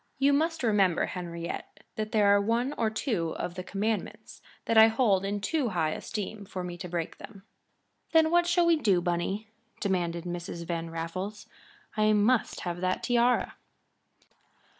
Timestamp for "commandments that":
3.63-4.75